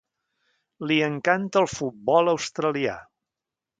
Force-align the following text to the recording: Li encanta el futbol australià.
Li 0.91 0.95
encanta 1.07 1.63
el 1.63 1.69
futbol 1.73 2.33
australià. 2.33 2.97